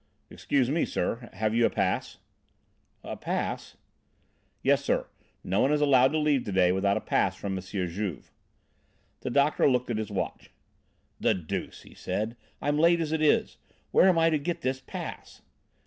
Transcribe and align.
"Excuse 0.31 0.67
me, 0.67 0.83
sir. 0.83 1.29
Have 1.33 1.53
you 1.53 1.63
a 1.67 1.69
pass?" 1.69 2.17
"A 3.03 3.15
pass?" 3.15 3.77
"Yes, 4.63 4.83
sir; 4.83 5.05
no 5.43 5.59
one 5.59 5.71
is 5.71 5.79
allowed 5.79 6.07
to 6.13 6.17
leave 6.17 6.43
to 6.45 6.51
day 6.51 6.71
without 6.71 6.97
a 6.97 7.01
pass 7.01 7.35
from 7.35 7.55
M. 7.55 7.61
Juve." 7.61 8.31
The 9.19 9.29
doctor 9.29 9.69
looked 9.69 9.91
at 9.91 9.99
his 9.99 10.09
watch. 10.09 10.49
"The 11.19 11.35
deuce," 11.35 11.83
he 11.83 11.93
said. 11.93 12.35
"I'm 12.63 12.79
late 12.79 12.99
as 12.99 13.11
it 13.11 13.21
is. 13.21 13.57
Where 13.91 14.09
am 14.09 14.17
I 14.17 14.31
to 14.31 14.39
get 14.39 14.61
this 14.61 14.81
pass?" 14.81 15.43